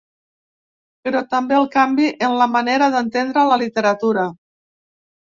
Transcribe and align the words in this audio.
Però 1.07 1.19
també 1.33 1.55
el 1.57 1.67
canvi 1.75 2.07
en 2.27 2.33
la 2.39 2.47
manera 2.53 2.87
d’entendre 2.95 3.43
la 3.51 3.59
literatura. 3.65 4.25